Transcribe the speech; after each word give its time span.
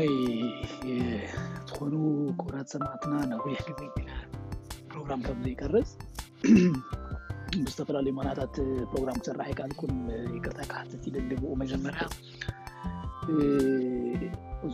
ይ 0.00 0.06
ዝኾኑ 1.68 1.94
ኩብራት 2.40 2.68
ሰማዕትና 2.74 3.14
ናዊይሕ 3.30 3.64
ፕሮግራም 4.90 5.20
ከምዘይቀርፅ 5.26 5.88
ንዝተፈላለዩ 7.62 8.12
ማናታት 8.18 8.54
ፕሮግራም 8.92 9.18
ክስራሕ 9.22 9.48
ይከኣልኩም 9.52 9.92
ቅርታ 10.44 10.60
ካሕትት 10.70 11.04
ደሊ 11.16 11.30
ብ 11.42 11.58
መጀመርያ 11.62 12.04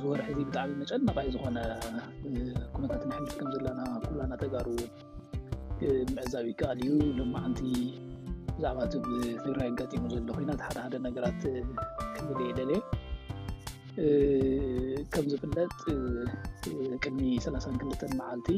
ዝወርሒ 0.02 0.28
ዚ 0.38 0.46
ብጣዕሚ 0.50 0.72
መጨነቃ 0.82 1.16
ዝኮነ 1.36 1.58
ኩነታት 2.76 3.02
ንሕልፍ 3.10 3.34
ከም 3.40 3.50
ዘለና 3.56 3.80
ኩላናተጋሩ 4.06 4.66
ምዕዛብ 6.18 6.46
ይከኣል 6.52 6.80
እዩ 6.86 6.92
ድማዓንቲ 7.18 7.60
ብዛዕባ 8.54 8.78
ፍግራይ 9.46 9.68
ኣጋፂሙ 9.74 10.04
ዘሎ 10.14 10.28
ኮይናት 10.38 10.62
ሓደ 10.68 10.76
ሓደ 10.86 10.94
ነገራት 11.08 11.42
ክብል 12.16 12.40
የደለ 12.52 12.70
ከም 15.12 15.24
ዝፍለጥ 15.30 15.70
ቅድሚ 17.02 17.20
3ላሳንክልተን 17.44 18.12
መዓልቲ 18.18 18.48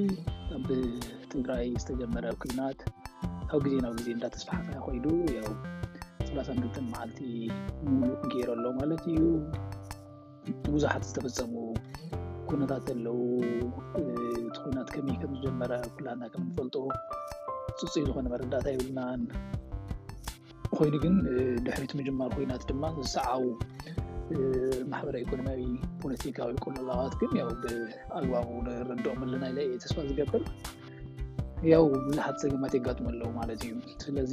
ኣብ 0.56 0.66
ትግራይ 1.32 1.64
ዝተጀመረ 1.82 2.24
ኣክልናት 2.34 2.80
ኣብ 3.54 3.60
ግዜ 3.66 3.74
ናብ 3.84 3.92
ግዜ 3.98 4.08
እዳተስተሓፈያ 4.16 4.78
ኮይዱ 4.86 5.06
ያው 5.38 5.48
3ሳንክልተ 6.30 6.76
መዓልቲ 6.90 7.20
ንብሉእ 7.84 8.18
ገይረ 8.34 8.50
ኣሎ 8.56 8.64
ማለት 8.80 9.04
እዩ 9.12 9.20
ብዙሓት 10.74 11.04
ዝተፈፀሙ 11.10 11.54
ኩነታት 12.50 12.86
ኣለዉ 12.96 13.18
እቲኮናት 14.50 14.88
ከመይ 14.96 15.16
ከም 15.22 15.32
ዝጀመረ 15.38 15.72
ኣክላና 15.88 16.22
ከም 16.34 16.44
ንፈልጦ 16.50 16.76
ፅፅኡ 17.78 18.04
ዝኮነ 18.10 18.26
መረዳታ 18.34 18.66
ይብልናን 18.76 19.22
ኮይኑ 20.76 20.94
ግን 21.06 21.16
ድሕሪት 21.64 21.92
መጀማር 22.00 22.30
ኮይናት 22.36 22.62
ድማ 22.68 22.82
ዝሰዓቡ 22.98 23.42
ማሕበረ 24.90 25.14
ኢኮኖምያዊ 25.24 25.62
ፖለቲካዊ 26.02 26.50
ቆልላዋት 26.64 27.14
ግን 27.20 27.32
ብኣልዋቑ 27.62 28.48
ንረድኦምኣለና 28.66 29.44
የ 29.68 29.72
ተስፋ 29.84 29.96
ዝገብር 30.08 30.42
ያው 31.72 31.84
ብዙሓት 32.08 32.36
ዘገማት 32.42 32.74
የጋጥመኣለዉ 32.76 33.30
ማለት 33.38 33.62
እዩ 33.66 33.72
ስለዚ 34.04 34.32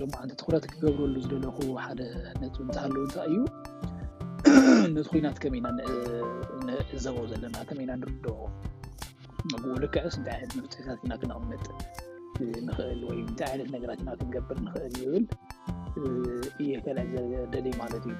ሎ 0.00 0.04
ዓንቲ 0.20 0.34
ትኩረት 0.40 0.66
ክገብረሉ 0.72 1.14
ዝደለኩ 1.24 1.56
ሓደ 1.84 2.00
ነፅ 2.42 2.54
እንትሃለዉ 2.66 3.02
እንከ 3.06 3.18
እዩ 3.32 3.40
ነ 4.96 5.02
ኩናት 5.10 5.36
ከመኢና 5.42 5.66
ንዕዘቦ 6.68 7.18
ዘለና 7.32 7.56
ከመ 7.68 7.80
ኢና 7.84 7.92
ንርድ 8.02 8.24
መጉኡ 9.52 9.74
ልክዕስ 9.84 10.14
እንታይ 10.18 10.34
ዓይነት 10.36 10.54
ንርፅታት 10.60 11.02
ኢና 11.06 11.12
ክንቅምጥ 11.22 11.62
ንኽእል 12.68 13.02
ወይ 13.08 13.18
እንታይ 13.26 13.50
ዓይነት 13.52 13.68
ነገራት 13.76 14.00
ኢና 14.04 14.10
ክንገብር 14.20 14.58
ንኽእል 14.68 14.94
ይብል 15.02 15.26
እየ 16.62 16.70
ከልዕደል 16.86 17.68
ማለት 17.82 18.04
እዩ 18.10 18.16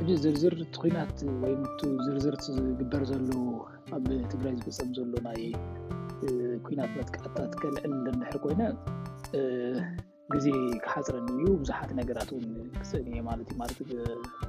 ሕዚ 0.00 0.12
ዝርዝር 0.24 0.54
እቲ 0.64 0.74
ኩናት 0.82 1.16
ወይ 1.40 1.54
ዝርዝር 2.04 2.34
ቲ 2.42 2.44
ዝግበር 2.56 3.02
ዘሉ 3.08 3.26
ኣብ 3.96 4.04
ትግራይ 4.32 4.54
ዝፍፀም 4.66 4.90
ዘሎ 4.96 5.10
ናይ 5.26 5.40
ኩናት 6.66 6.92
መጥቃዕታት 6.98 7.52
ክልዕል 7.60 7.92
ልንሕር 8.04 8.36
ኮይነ 8.44 8.62
ግዜ 10.34 10.46
ክሓፅረኒ 10.84 11.26
እዩ 11.38 11.44
ብዙሓት 11.62 11.90
ነገራት 12.00 12.30
ውን 12.36 12.46
ክስእኒየ 12.78 13.20
ማለትእዩ 13.60 13.90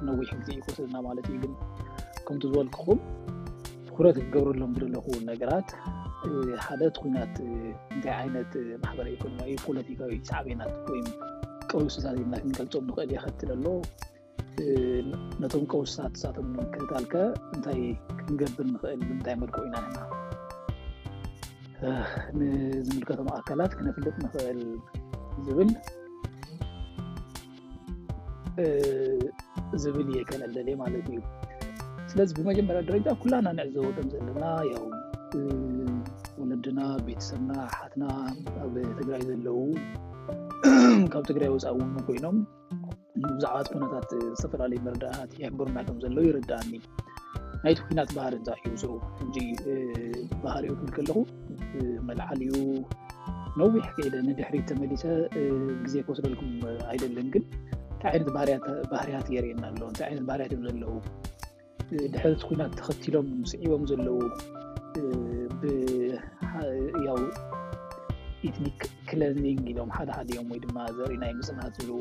ነዊሕ 0.08 0.30
ግዜ 0.40 0.48
ይኮሰድና 0.58 0.96
ማለት 1.08 1.26
እዩ 1.32 1.36
ግን 1.42 1.52
ከምቲ 2.28 2.42
ዝበልክኩም 2.52 3.00
ኩረት 3.96 4.16
ክገብረሎም 4.24 4.72
ዝለኩን 4.82 5.22
ነገራት 5.32 5.70
ሓደቲ 6.68 6.94
ኩናት 7.02 7.36
እንታይ 7.48 8.12
ዓይነት 8.20 8.54
ማሕበረ 8.84 9.06
ኢኮኖማ 9.16 9.46
ፖለቲካዊ 9.66 10.12
ሳዕብናት 10.30 10.74
ወይ 10.94 11.02
ቀውስታት 11.72 12.16
ልናት 12.22 12.44
ንገልፆም 12.52 12.86
ንኽእል 12.90 13.12
የከትል 13.18 13.52
ኣሎዎ 13.56 13.76
ነቶም 15.42 15.64
ቀውስሳት 15.72 16.12
ተሳቶም 16.16 16.48
ክልካል 16.74 17.04
ከ 17.12 17.22
እንታይ 17.54 17.80
ክንገብር 18.18 18.66
ንኽእል 18.74 19.00
እንታይ 19.14 19.34
መልክዑ 19.42 19.62
ኢና 19.68 19.76
ንዝምልከቶም 22.38 23.28
ኣካላት 23.38 23.72
ክነፍልጥ 23.78 24.14
ንክእል 24.24 24.60
ዝብል 25.46 25.70
ዝብል 29.82 30.08
የከልኣለልየ 30.18 30.76
ማለት 30.82 31.06
እዩ 31.12 31.18
ስለዚ 32.12 32.30
ብመጀመርያ 32.38 32.80
ደረጃ 32.88 33.06
ኩላና 33.22 33.46
ንዕዘቦ 33.58 33.84
ቶም 33.98 34.08
ዘለና 34.14 34.42
ወለድና 36.40 36.80
ቤተሰብና 37.06 37.52
ሓትና 37.76 38.04
ኣብ 38.64 38.74
ትግራይ 39.00 39.22
ዘለዉ 39.28 39.58
ካብ 41.12 41.22
ትግራይ 41.28 41.48
ወፃእእውን 41.52 41.88
ኮይኖም 42.06 42.36
ብዛዕባት 43.30 43.66
ኩነታት 43.72 44.10
ዝተፈላለዩ 44.40 44.78
መርዳእታት 44.88 45.30
የሕብርናቶም 45.40 45.98
ዘለዉ 46.04 46.24
ይርዳእኒ 46.28 46.72
ናይቲ 47.64 47.78
ኩናት 47.88 48.10
ባህር 48.18 48.34
እ 48.38 48.70
ዩስሩ 48.74 48.90
እዚ 49.24 49.36
ባህርኡ 50.44 50.70
ክብል 50.78 50.90
ከለኹ 50.96 51.16
መላዓሊዩ 52.08 52.52
ነዊሕ 53.60 53.84
ከ 53.96 54.16
ንድሕሪ 54.28 54.56
ተመሊሰ 54.70 55.04
ግዜ 55.84 55.94
ክወስደልኩም 56.06 56.52
ኣይደለን 56.92 57.28
ግን 57.34 57.44
እንታይ 57.94 58.10
ዓይነት 58.56 58.66
ባህርያት 58.92 59.26
የርእየና 59.34 59.64
ኣሎ 59.72 59.82
እንታይ 59.92 60.06
ዓይነት 60.08 60.24
ባህርያት 60.30 60.52
እዮም 60.54 60.66
ዘለዉ 60.68 60.94
ድሕሪቲ 62.14 62.42
ኩናት 62.50 62.72
ተኸቲሎም 62.80 63.28
ስዒቦም 63.50 63.82
ዘለዉ 63.90 64.18
ብእያው 65.60 67.20
ኤትኒክ 68.48 68.80
ክለኒንግ 69.10 69.62
ኢሎም 69.72 69.92
ሓደሓደ 69.98 70.28
እዮም 70.34 70.48
ወይድማ 70.54 70.78
ዘርኢ 70.98 71.16
ናይ 71.24 71.32
ምስናት 71.40 71.72
ዝርዎ 71.80 72.00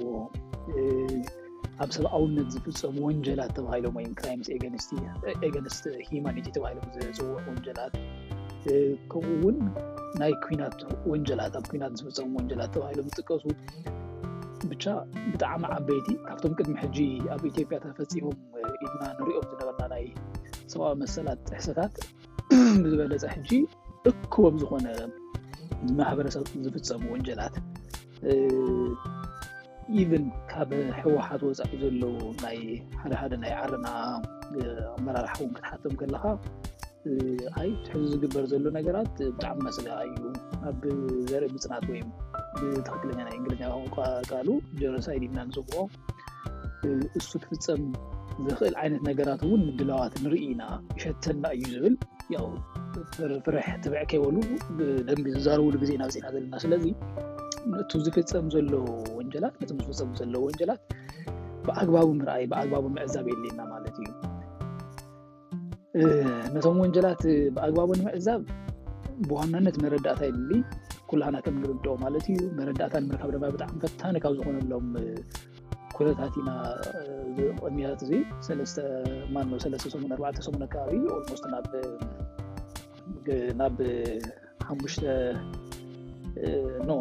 ኣብ 1.83 1.89
ሰብኣውነት 1.95 2.47
ዝፍፀሙ 2.53 2.95
ወንጀላት 3.07 3.51
ተባሂሎም 3.57 3.95
ወይ 3.99 4.05
ክራስ 4.19 4.41
ስ 4.87 4.91
ኤገኒስት 5.47 5.85
ሂማኒቲ 6.09 6.47
ተባሂሎም 6.57 6.85
ዝህዝዎ 6.95 7.29
ወንጀላት 7.49 7.93
ከምኡ 9.11 9.29
እውን 9.43 9.55
ናይ 10.21 10.33
ኩናት 10.43 10.77
ወንጀላት 11.11 11.53
ኣብ 11.59 11.65
ኩናት 11.71 11.93
ዝፍፀሙ 12.01 12.29
ወንጀላት 12.39 12.71
ተባሂሎም 12.75 13.07
ዝጥቀሱ 13.15 13.43
ብቻ 14.71 14.85
ብጣዕሚ 15.33 15.63
ዓበይቲ 15.77 16.07
ካብቶም 16.27 16.53
ቅድሚ 16.57 16.75
ሕጂ 16.83 16.97
ኣብ 17.35 17.41
ኢትዮጵያ 17.51 17.77
ተፈፂሞም 17.85 18.35
ኢድና 18.83 19.03
ንሪኦም 19.19 19.45
ዝነበርና 19.51 19.81
ናይ 19.95 20.05
ሰብኣዊ 20.73 20.93
መሰላት 21.03 21.45
ሕሰታት 21.57 21.95
ብዝበለፀ 22.83 23.25
ሕጂ 23.35 23.51
እክቦም 24.11 24.55
ዝኮነ 24.61 24.87
ማሕበረሰብ 25.99 26.45
ዝፍፀሙ 26.65 27.03
ወንጀላት 27.15 27.55
ኢቨን 29.99 30.25
ካብ 30.49 30.69
ሕወሓት 31.03 31.41
ወፃኢ 31.47 31.61
ዘሎ 31.79 32.01
ናይ 32.43 32.57
ሓደሓደ 33.01 33.33
ናይ 33.43 33.51
ዓርና 33.63 33.87
ኣመራርሓ 34.97 35.33
እውን 35.43 35.51
ክትሓቶም 35.57 35.93
ከለካ 36.01 36.23
ኣይ 37.61 37.69
ትሕዚ 37.85 38.07
ዝግበር 38.13 38.45
ዘሎ 38.51 38.65
ነገራት 38.77 39.15
ብጣዕሚ 39.35 39.57
መስጋ 39.67 39.85
እዩ 40.07 40.23
ኣብ 40.69 40.81
ዘርኢ 41.31 41.49
ምፅናት 41.55 41.85
ወይ 41.91 42.01
ብተኽክለኛ 42.59 43.19
ናይ 43.27 43.35
እንግሊኛ 43.39 43.63
ቃሉ 44.31 44.47
ደሮሳይኒድና 44.81 45.39
ንፅብኦ 45.49 45.79
እሱ 47.19 47.31
ክፍፀም 47.45 47.83
ዝኽእል 48.47 48.75
ዓይነት 48.83 49.01
ነገራት 49.09 49.41
እውን 49.47 49.61
ምድላዋት 49.69 50.15
ንርኢ 50.25 50.43
ኢና 50.51 50.63
ይሸተና 50.97 51.43
እዩ 51.57 51.63
ዝብል 51.75 51.95
ፍርሕ 53.47 53.67
ትብዕ 53.83 54.01
ከይበሉ 54.11 54.37
ብደንቢ 54.77 55.25
ዝዛረብሉ 55.37 55.75
ግዜ 55.83 55.91
ናብፅእና 56.01 56.29
ዘለና 56.35 56.53
ስለዚ 56.65 56.85
ቱ 57.91 57.99
ዝፍፀም 58.05 58.45
ዘሎ 58.55 58.71
ም 59.31 59.81
ዝፀሙ 59.89 60.11
ዘለ 60.19 60.33
ወንጀላት 60.45 60.81
ብኣግባቡ 61.65 62.07
ርኣይ 62.27 62.43
ብኣግባቡ 62.51 62.85
መዕዛብ 62.97 63.25
የልና 63.31 63.59
ማለት 63.73 63.95
እዩ 64.05 64.11
ነቶም 66.53 66.77
ወንጀላት 66.83 67.21
ብኣግባቡ 67.55 67.89
ንምዕዛብ 68.01 68.41
ብዋናነት 69.29 69.75
መረዳእታ 69.83 70.21
የድል 70.29 70.61
ኩላና 71.09 71.35
ከም 71.45 71.55
ንርድኦ 71.61 71.93
ማለት 72.03 72.25
እዩ 72.33 72.39
መረዳእታ 72.59 72.93
ንምርካብ 73.05 73.31
ድማ 73.35 73.45
ብጣዕሚ 73.59 73.75
ፈታኒ 73.83 74.15
ካብ 74.23 74.33
ዝኮነሎም 74.37 74.87
ኩነታት 75.95 76.35
ኢና 76.41 76.49
ቅታት 77.57 78.01
እዙ 78.07 78.11
ለሰሙኣ 78.59 79.57
ሰሙን 80.47 80.63
ኣከባቢ 80.67 80.97
ኣስ 81.17 81.43
ናብ 83.61 83.77
ሓሽተ 84.69 85.01
ኖ 86.89 86.91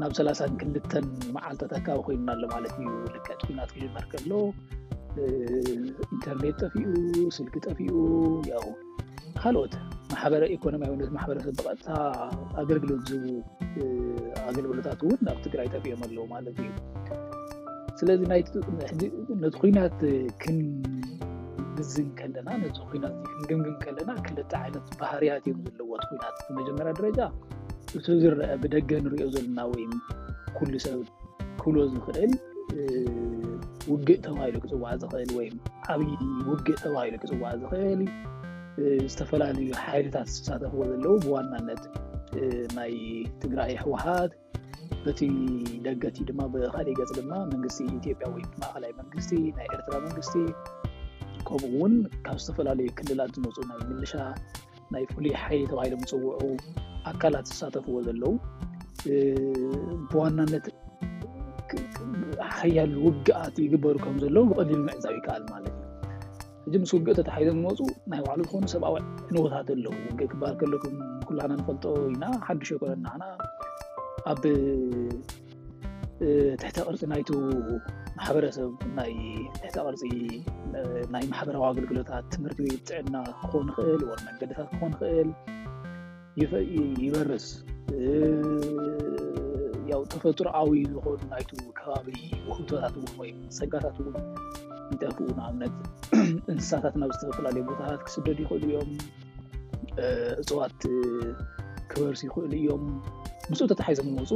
ናብ 0.00 0.12
ሰላሳን 0.18 0.52
ክልተን 0.60 1.06
መዓልታትካባቢ 1.36 2.00
ኮይኑና 2.06 2.30
ኣሎ 2.32 2.42
ማለት 2.54 2.72
እዩ 2.80 2.86
ልቲ 3.14 3.28
ኩናት 3.46 3.70
ክመርከሎ 3.78 4.30
ኢንተርኔት 6.14 6.56
ጠፍኡ 6.64 6.82
ስልኪ 7.36 7.54
ጠፍኡ 7.68 7.86
ው 8.64 8.68
ካልኦት 9.40 9.74
ኢኮኖምያዊነት 10.56 11.10
ማሕበረሰብ 11.16 11.54
ብቀጥታ 11.58 11.88
ኣገልግሎት 12.62 13.00
ዝብ 13.08 13.24
ኣገልግሎታት 14.50 15.00
እውን 15.06 15.28
ኣብ 15.32 15.38
ትግራይ 15.46 15.68
ጠፍዮም 15.76 16.02
ኣለዉ 16.08 16.18
ማለት 16.34 16.58
እዩ 16.64 16.70
ስለዚ 18.00 18.20
ነቲ 19.44 19.58
ኩናት 19.62 19.98
ክንብዝን 20.44 22.08
ከለና 22.20 22.48
ነ 22.62 22.70
ትክንግምግም 22.78 23.76
ከለና 23.84 24.10
ክል 24.28 24.38
ዓይነት 24.62 24.88
ባህርያት 25.02 25.44
እዮም 25.52 25.62
ዘለዎት 25.72 26.04
ኩናት 26.12 26.38
መጀመርያ 26.60 26.92
ደረጃ 27.00 27.20
እዚ 27.98 28.06
ዝረአ 28.22 28.46
ብደገ 28.62 28.90
ንሪኦ 29.04 29.26
ዘለና 29.34 29.58
ወይ 29.72 29.84
ኩሉ 30.56 30.72
ሰብ 30.84 31.00
ክብልዎ 31.60 31.82
ዝኽእል 31.92 32.32
ውግእ 33.90 34.20
ተባሂሉ 34.24 34.56
ክፅዋዕ 34.64 34.94
ዝኽእል 35.02 35.30
ወይ 35.38 35.48
ዓብይ 35.92 36.08
ውግእ 36.50 36.78
ተባሂሉ 36.84 37.14
ክፅዋዕ 37.22 37.52
ዝኽእል 37.60 38.00
ዝተፈላለዩ 39.12 39.68
ሓይልታት 39.82 40.28
ዝሳተፍዎ 40.36 40.78
ዘለዉ 40.92 41.12
ብዋናነት 41.26 41.82
ናይ 42.78 42.94
ትግራይ 43.44 43.70
ኣህወሃት 43.80 44.32
እቲ 45.12 45.20
ደገቲ 45.86 46.18
ድማ 46.30 46.40
ብካደእ 46.52 46.96
ገፅ 47.00 47.10
ድማ 47.18 47.32
መንግስቲ 47.52 47.86
ኢትዮጵያ 48.00 48.26
ወይ 48.34 48.44
ማእከላይ 48.62 48.92
መንግስቲ 49.00 49.30
ናይ 49.58 49.68
ኤርትራ 49.76 49.94
መንግስቲ 50.06 50.34
ከምኡ 51.48 51.70
ውን 51.82 51.94
ካብ 52.26 52.38
ዝተፈላለዩ 52.44 52.88
ክልላት 53.00 53.30
ዝመፁ 53.38 53.56
ናይ 53.70 53.80
ምልሻ 53.92 54.14
ናይ 54.94 55.04
ፍሉይ 55.14 55.32
ሓይደ 55.44 55.64
ተባሂሉ 55.72 55.94
ዝፅውዑ 56.12 56.40
ኣካላት 57.10 57.46
ዝሳተፍዎ 57.52 57.96
ዘለው 58.08 58.34
ብዋናነት 60.10 60.66
ሓያል 62.58 62.92
ውግኣት 63.04 63.54
ይግበሩ 63.64 63.96
ከም 64.04 64.16
ዘለዉ 64.24 64.44
ብቀሊሉ 64.50 64.80
መዕዛብ 64.88 65.14
ይከኣል 65.18 65.42
ማለት 65.52 65.72
እዩ 66.66 66.70
እዚ 66.70 66.74
ምስ 66.82 66.92
ውግእ 66.96 67.16
ተተሓዞም 67.18 67.56
ዝመፁ 67.62 67.80
ናይ 68.10 68.20
ባዕሉ 68.26 68.40
ዝኮኑ 68.46 68.64
ሰብኣዊ 68.74 68.94
ንቦታት 69.34 69.68
ኣለዉ 69.74 69.92
ግእ 70.18 70.28
ክባር 70.32 70.52
ከሎትም 70.60 70.94
ምኩላና 71.18 71.50
ንፈልጦ 71.60 71.84
ኢና 72.14 72.24
ሓዱሽ 72.46 72.70
ኣይኮነ 72.76 72.92
ናና 73.06 73.22
ኣብ 74.32 74.38
ትሕተ 76.60 76.76
ቅርፂ 76.86 77.00
ናይቱ 77.12 77.28
ማሕበረሰብ 78.18 78.70
ትሕቲቅርፂ 79.60 80.02
ናይ 81.14 81.24
ማሕበራዊ 81.34 81.62
ኣገልግሎታት 81.70 82.24
ትምህርቲ 82.34 82.58
ወጥዕና 82.72 83.14
ክኾን 83.42 83.66
ይኽእል 83.72 84.02
ወ 84.08 84.12
መንገዲታት 84.26 84.68
ክኾን 84.74 84.92
ይኽእል 84.96 85.30
ይበርስ 86.40 87.46
ው 89.98 90.02
ተፈጥሮኣብ 90.12 90.70
ዝኮኑ 90.92 91.18
ናይ 91.32 91.42
ከባቢ 91.78 92.06
ህብቶታት 92.46 92.94
እውን 93.00 93.12
ወይም 93.20 93.36
ሰጋታት 93.58 93.96
እውን 94.02 94.16
ንጠፍኡ 94.92 95.26
ንኣብነት 95.36 95.74
እንስሳታት 96.52 96.94
ናብ 97.02 97.10
ዝተፈላለዩ 97.18 97.62
ቦታታት 97.68 98.00
ክስደድ 98.06 98.38
ይኽእሉ 98.44 98.64
እዮም 98.70 98.90
እፅዋት 100.42 100.80
ክበርሲ 101.92 102.22
ይኽእሉ 102.28 102.52
እዮም 102.62 102.84
ምስኡ 103.50 103.68
ተታሓይዞም 103.74 104.08
ዝመፁ 104.10 104.32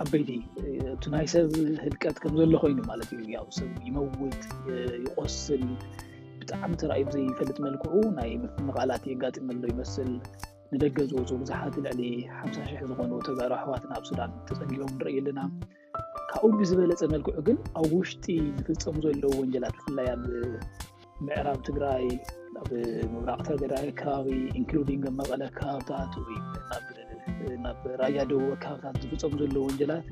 ዓበይቲ 0.00 0.30
እቲ 0.96 1.04
ናይ 1.16 1.26
ሰብ 1.34 1.48
ህልቀት 1.86 2.16
ከም 2.24 2.36
ዘሎ 2.42 2.52
ኮይኑ 2.64 2.78
ማለት 2.92 3.08
እዩ 3.20 3.32
ሰብ 3.60 3.72
ይመውት 3.88 4.42
ይቆስል 5.06 5.64
ብጣዕሚ 6.42 6.72
ተራእዩ 6.84 7.02
ብዘይፈልጥ 7.10 7.56
መልክዑ 7.68 7.94
ናይ 8.20 8.30
ምፍምቃላት 8.44 9.04
የጋጥመሎ 9.12 9.62
ይመስል 9.74 10.12
ንደገ 10.74 10.96
ዝወፅ 11.10 11.28
ብዙሓት 11.40 11.74
ልዕሊ 11.84 12.00
ሓሳ0ሕ 12.38 12.72
ዝኮኑ 12.88 13.12
ተዛርዊ 13.26 13.54
ኣሕዋትን 13.60 13.92
ኣብ 13.96 14.04
ሱዳን 14.08 14.30
ተፀጊቦም 14.48 14.90
ንርኢ 14.98 15.14
ኣለና 15.20 15.40
ካብኡ 16.32 16.50
ብዝበለፀ 16.60 17.00
መልክዑ 17.12 17.36
ግን 17.46 17.58
ኣብ 17.80 17.86
ውሽጢ 17.98 18.26
ዝፍፀሙ 18.66 18.96
ዘለዉ 19.04 19.32
ወንጀላት 19.42 19.74
ብፍላይ 19.78 20.08
ኣብ 20.14 20.24
ምዕራብ 21.26 21.58
ትግራይ 21.68 22.04
ናብ 22.56 22.68
ምብራቅታ 23.14 23.48
ገ 23.62 23.64
ከባቢ 24.00 24.28
ኢንሉዲንግ 24.60 25.04
መቐለ 25.20 25.40
ከባብታት 25.58 26.14
ናብ 27.64 27.82
ራያዶቡ 28.00 28.42
ወካብታት 28.52 28.98
ዝፍፀሙ 29.04 29.32
ዘለዉ 29.42 29.56
ወንጀላት 29.68 30.06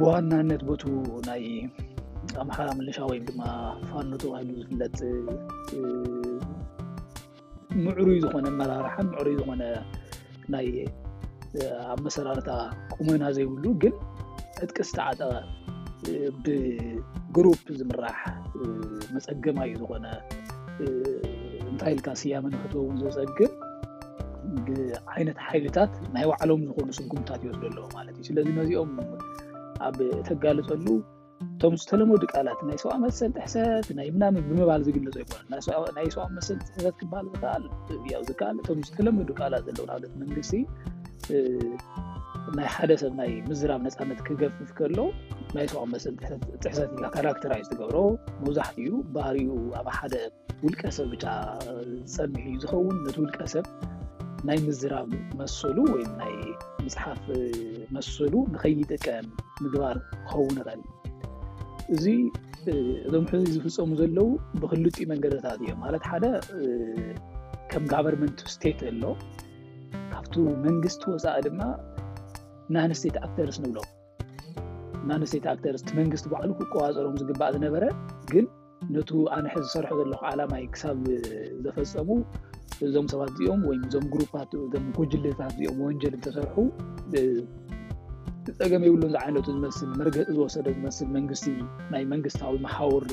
ብዋናነት 0.00 0.62
ቦቱ 0.68 0.84
ናይ 1.30 1.42
ኣምሓራ 2.44 2.68
ምልሻ 2.78 2.98
ወይም 3.10 3.26
ድማ 3.30 3.42
ፋኖ 3.90 4.10
ተባሂሉ 4.24 4.54
ዝፍለጥ 4.62 4.98
ሙዕሩይ 7.84 8.18
ዝኾነ 8.24 8.46
መራርሓን 8.60 9.06
ምዕሩ 9.12 9.26
ዝኾነ 9.40 9.62
ናይ 10.54 10.68
ኣብ 11.92 11.98
መሰራርታ 12.06 12.50
ቁመና 12.98 13.22
ዘይብሉ 13.36 13.64
ግን 13.82 13.94
እጥቅስቲዓጠ 14.64 15.20
ብግሩፕ 16.46 17.60
ዝምራሕ 17.78 18.18
መፀገማ 19.14 19.58
እዩ 19.68 19.72
ዝኮነ 19.82 20.06
እንታይ 21.70 21.92
ኢልካ 21.96 22.08
ስያመን 22.20 22.54
ንክትዎውን 22.58 22.98
ዝፀግም 23.02 23.52
ብዓይነት 24.66 25.38
ሓይልታት 25.46 25.92
ናይ 26.14 26.24
ባዕሎም 26.30 26.62
ዝኮኑ 26.68 26.88
ስጉምታት 26.98 27.42
እዮ 27.48 27.52
ኣለዎ 27.70 27.86
ማለት 27.96 28.14
እዩ 28.20 28.24
ስለዚ 28.30 28.48
ነዚኦም 28.60 28.92
ኣብ 29.86 29.96
ተጋልፀሉ 30.28 30.86
እቶም 31.44 31.74
ዝተለመዱ 31.80 32.22
ቃላት 32.34 32.60
ናይ 32.68 32.78
ሰብ 32.82 32.92
መሰል 33.04 33.30
ጥሕሰት 33.36 33.86
ናይ 33.98 34.08
ምናምን 34.16 34.42
ብምባል 34.48 34.82
ዝግልፅ 34.86 35.16
ኣይኮነ 35.20 35.54
ናይ 35.98 36.08
ሰዕ 36.16 36.24
መሰል 36.36 36.58
ፅሕሰት 36.68 36.94
ክበሃል 37.00 37.26
ዝኣል 37.36 37.64
ያ 38.12 38.20
ዝከኣል 38.28 38.56
እቶም 38.62 38.80
ዝተለመዱ 38.88 39.28
ቃላት 39.40 39.64
ዘለዉ 39.68 39.86
ብለት 40.02 40.12
መንግስቲ 40.22 40.54
ናይ 42.56 42.68
ሓደ 42.74 42.90
ሰብ 43.02 43.12
ናይ 43.20 43.30
ምዝራብ 43.48 43.80
ነፃነት 43.86 44.20
ክገፍፍ 44.26 44.68
ከሎ 44.78 44.98
ናይ 45.56 45.66
ሰብዕ 45.72 45.84
መሰል 45.94 46.14
ጥሕሰት 46.62 46.90
ካራክተርእዩ 47.16 47.64
ዝትገብሮ 47.66 47.98
መብዛሕትኡ 48.44 48.88
ባህርኡ 49.16 49.54
ኣብ 49.80 49.88
ሓደ 49.98 50.14
ውልቀ 50.64 50.82
ሰብ 50.98 51.08
ብቻ 51.14 51.24
ዝፀኒሕ 52.14 52.44
እዩ 52.50 52.56
ዝኸውን 52.64 52.96
ነቲ 53.06 53.16
ውልቀሰብ 53.24 53.64
ናይ 54.48 54.58
ምዝራብ 54.68 55.10
መሰሉ 55.40 55.76
ወይ 55.94 56.04
ናይ 56.20 56.34
መፅሓፍ 56.86 57.22
መሰሉ 57.96 58.32
ንከይጥቀም 58.54 59.26
ምግባር 59.64 59.96
ክኸውን 60.22 60.56
ቀልዩ 60.66 60.86
እዚ 61.94 62.06
እዞም 63.08 63.26
ሕዚ 63.32 63.42
ዝፍፀሙ 63.56 63.90
ዘለዉ 63.98 64.18
ብክልጡኡ 64.60 65.02
መንገድታት 65.10 65.58
እዮም 65.64 65.76
ማለት 65.84 66.02
ሓደ 66.10 66.24
ከም 67.70 67.84
ጋቨርመንት 67.92 68.38
ስቴት 68.54 68.80
ኣሎ 68.88 69.04
ካብቲ 70.12 70.34
መንግስቲ 70.66 71.02
ወፃኢ 71.12 71.36
ድማ 71.46 71.60
ንኣንስቴት 72.74 73.16
ኣክተርስ 73.26 73.56
ንብሎ 73.64 73.78
ንኣንስቴት 75.08 75.46
ኣክተርስ 75.54 75.82
ቲ 75.88 75.94
መንግስቲ 76.00 76.26
ባዕሉ 76.32 76.50
ክቀዋፅሮም 76.60 77.14
ዝግባእ 77.22 77.52
ዝነበረ 77.56 77.84
ግን 78.32 78.46
ነቱ 78.96 79.10
ኣንሒ 79.36 79.54
ዝሰርሑ 79.66 79.90
ዘለኩ 80.02 80.22
ዓላማይ 80.32 80.64
ክሳብ 80.74 80.98
ዘፈፀሙ 81.66 82.08
እዞም 82.86 83.06
ሰባት 83.14 83.30
እዚኦም 83.34 83.62
ወይ 83.68 83.78
እዞም 83.86 84.06
ሩፓት 84.22 84.50
እዞም 84.64 84.86
ጎጅልታት 84.98 85.50
እዚኦም 85.58 85.78
ወንጀል 85.88 86.14
ዝተሰርሑ 86.18 86.56
ፀገም 88.58 88.82
የብሉም 88.86 89.10
ዚ 89.12 89.16
ዓይነቱ 89.24 89.44
ዝመስል 89.56 89.90
መርገፂ 90.00 90.24
ዝወሰዶ 90.36 90.66
ዝመስል 90.76 91.08
መንግስቲ 91.16 91.46
ናይ 91.92 92.02
መንግስታዊ 92.12 92.54
ማሓውር 92.64 93.04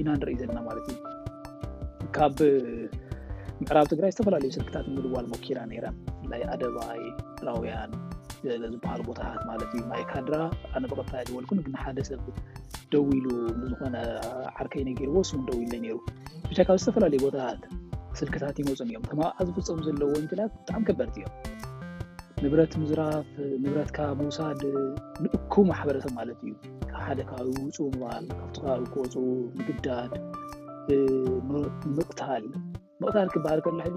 ኢና 0.00 0.08
ንርኢ 0.20 0.34
ዘለና 0.40 0.58
ማለት 0.68 0.86
እዩ 0.92 0.98
ካብ 2.16 2.38
ምዕራብ 3.62 3.86
ትግራይ 3.92 4.12
ዝተፈላለዩ 4.14 4.50
ስልክታት 4.58 4.86
ምልዋል 4.96 5.26
ሞኪራ 5.32 5.58
ነራን 5.72 5.96
ናይ 6.32 6.42
ኣደባይ 6.54 7.00
ራውያን 7.48 7.92
ዘ 8.46 8.58
ዝበሃሉ 8.74 9.00
ቦታት 9.10 9.40
ማለት 9.50 9.70
እዩ 9.78 9.84
ናይ 9.92 10.02
ካድራ 10.12 10.36
ኣነበቐታ 10.78 11.12
ዝወልኩን 11.30 11.60
ግ 11.66 11.76
ሓደ 11.84 11.98
ሰብ 12.10 12.22
ደዊ 12.94 13.06
ኢሉ 13.20 13.26
ንዝኮነ 13.62 13.96
ዓርከይነገይርዎ 14.58 15.22
ስቡን 15.30 15.42
ደው 15.48 15.58
ኢሉ 15.64 15.72
ነይሩ 15.86 15.96
ብቻይ 16.50 16.66
ካብ 16.70 16.78
ዝተፈላለዩ 16.82 17.20
ቦታታት 17.26 17.64
ስልክታት 18.20 18.56
ይመፁን 18.62 18.88
እዮም 18.92 19.04
ከማብኣ 19.12 19.38
ዝፍፀሙ 19.48 19.80
ዘለዎ 19.88 20.08
ወንጀላት 20.18 20.52
ብጣዕሚ 20.60 20.82
ከበርቲ 20.88 21.16
እዮም 21.22 21.32
ንብረት 22.42 22.72
ምዝራፍ 22.80 23.28
ንብረትካ 23.62 23.98
ምውሳድ 24.18 24.60
ንእኩቡ 25.22 25.62
ማሕበረሰብ 25.70 26.12
ማለት 26.18 26.38
እዩ 26.44 26.52
ካብ 26.90 26.98
ሓደ 27.06 27.20
ከባቢ 27.30 27.54
ውፁ 27.68 27.76
ምባሃል 27.94 28.24
ካብቲከባቢ 28.58 28.84
ክወፅኡ 28.92 29.22
ምግዳድ 29.58 30.12
ምቕታል 31.96 32.44
ምቅታል 33.02 33.28
ክበሃል 33.34 33.60
ከምላሕዚ 33.66 33.96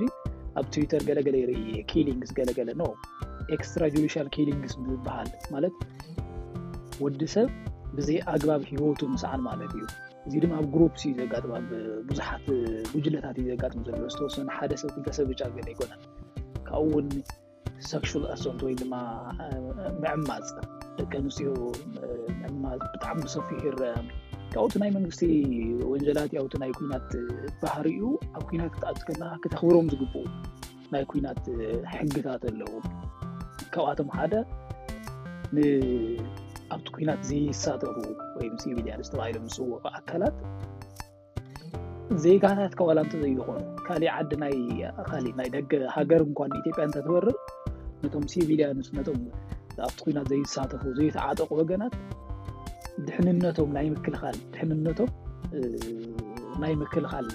ኣብ 0.60 0.66
ትዊተር 0.76 1.04
ገለገለ 1.10 1.38
ይርኢየ 1.42 1.82
ኪሊንግስ 1.92 2.32
ገለገለ 2.40 2.70
ን 2.80 2.88
ኤክስትራጁዲሽል 3.58 4.30
ኪሊንግስ 4.38 4.74
ብበሃል 4.88 5.30
ማለት 5.56 5.76
ወዲ 7.04 7.22
ሰብ 7.36 7.50
ብዘይ 8.00 8.20
ኣግባብ 8.34 8.64
ሂወቱ 8.72 9.02
ምስዓን 9.16 9.44
ማለት 9.50 9.72
እዩ 9.80 9.84
እዚ 10.30 10.34
ድማ 10.46 10.54
ኣብ 10.64 10.74
ሩፕ 10.84 10.96
እዩ 11.04 11.12
ዘጋጥማብዙሓት 11.20 12.48
ጉጅለታት 12.96 13.38
እዩ 13.44 13.48
ዘጋጥሙ 13.54 13.80
ዘሎ 13.90 13.96
ዝተወሰኑ 14.16 14.48
ሓደ 14.58 14.72
ሰብ 14.84 14.92
ክተሰብ 14.98 15.28
ብጫ 15.34 15.42
ገ 15.60 15.62
ኣይኮነን 15.70 16.02
ካብኡውን 16.70 17.08
ሰክል 17.90 18.24
ኣሰንት 18.34 18.60
ወይ 18.66 18.74
ድማ 18.80 18.94
ምዕማፅ 20.02 20.48
ደቂ 20.98 21.12
ኣንስኡ 21.22 21.52
ምዕማፅ 22.42 22.80
ብጣዕሚ 22.94 23.20
ሰፊ 23.36 23.48
ይረአ 23.66 23.94
ካብኡቲ 24.54 24.74
ናይ 24.84 24.92
መንግስቲ 24.98 25.22
ወንጀላት 25.92 26.34
ውቲ 26.46 26.54
ናይ 26.64 26.72
ኩናት 26.80 27.10
ባህሪ 27.62 27.86
እዩ 27.98 28.02
ኣብ 28.38 28.44
ኩናት 28.50 28.74
ክተኣትከለካ 28.80 29.34
ክተኽብሮም 29.44 29.88
ዝግብኡ 29.94 30.24
ናይ 30.96 31.04
ኩናት 31.12 31.44
ሕግታት 31.94 32.44
ኣለዉ 32.50 32.74
ካብኣቶም 33.76 34.10
ሓደ 34.18 34.34
ንኣብቲ 35.56 36.88
ኩናት 36.98 37.22
ዘይሳተፉ 37.30 37.96
ወይ 38.38 38.48
ምስ 38.56 38.66
ቤድኣ 38.80 38.94
ዝተባሂሉ 39.08 39.38
ምስውዕ 39.48 39.82
ኣካላት 40.00 40.38
ዜጋታት 42.24 42.74
ካዋላ 42.80 43.00
እንተዘይኮን 43.06 43.62
ካሊእ 43.88 44.12
ዓዲ 44.18 44.32
ካሊእ 45.10 45.36
ናይ 45.40 45.50
ደገ 45.58 45.72
ሃገር 45.96 46.22
እንኳ 46.28 46.40
ንኢትዮጵያ 46.52 46.86
እተትበርእ 46.90 47.38
ቶም 48.16 48.26
ሲቪልያንስ 48.34 48.88
ቶም 49.08 49.20
ኣብቲ 49.88 49.98
ኩናት 50.06 50.26
ዘይሳተፉ 50.32 50.84
ዘይተዓጠቁ 50.98 51.50
ወገናት 51.62 51.94
ድሕንነቶም 53.08 53.70
ናይ 53.78 53.88
ምክልካል 53.94 54.36
ድሕንነቶም 54.54 55.10
ናይ 56.62 56.74
ምክልኻል 56.82 57.28